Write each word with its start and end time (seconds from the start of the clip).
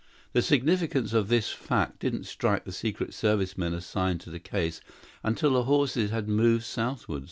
The 0.33 0.41
significance 0.41 1.13
of 1.13 1.27
this 1.27 1.51
fact 1.51 1.99
didn't 1.99 2.23
strike 2.25 2.65
the 2.65 2.71
Secret 2.71 3.13
Service 3.13 3.55
men 3.55 3.71
assigned 3.75 4.19
to 4.21 4.31
the 4.31 4.39
case 4.39 4.81
until 5.21 5.53
the 5.53 5.65
horses 5.65 6.09
had 6.09 6.27
moved 6.27 6.63
southward. 6.63 7.19